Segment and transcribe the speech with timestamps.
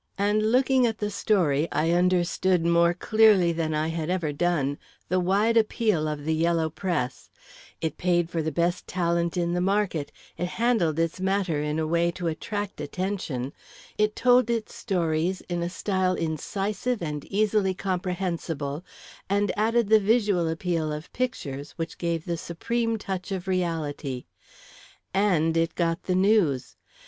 [0.17, 5.19] And looking at the story, I understood, more clearly than I had ever done, the
[5.19, 7.29] wide appeal of the yellow press
[7.81, 11.85] it paid for the best talent in the market; it handled its matter in a
[11.85, 13.53] way to attract attention;
[13.95, 18.83] it told its stories in a style incisive and easily comprehensible,
[19.29, 24.25] and added the visual appeal of pictures, which gave the supreme touch of reality.
[25.13, 26.75] And it got the news.